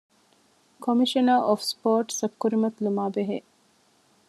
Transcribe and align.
ކޮމިޝަނަރ 0.83 1.39
އޮފް 1.47 1.65
ސްޕޯޓްސްއަށް 1.71 2.37
ކުރިމަތިލުމާ 2.41 3.03
ބެހޭ 3.15 3.37